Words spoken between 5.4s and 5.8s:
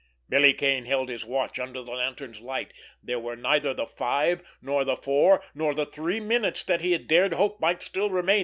nor